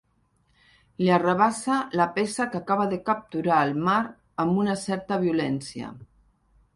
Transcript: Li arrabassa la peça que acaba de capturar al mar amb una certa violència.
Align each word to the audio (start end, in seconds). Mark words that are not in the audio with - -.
Li 1.01 1.09
arrabassa 1.17 1.75
la 2.01 2.07
peça 2.15 2.47
que 2.53 2.59
acaba 2.61 2.87
de 2.93 2.99
capturar 3.09 3.59
al 3.65 3.73
mar 3.89 3.99
amb 4.45 4.63
una 4.65 4.79
certa 4.85 5.21
violència. 5.27 5.91